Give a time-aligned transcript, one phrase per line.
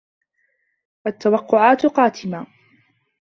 [1.07, 2.47] التوقعات قاتمة.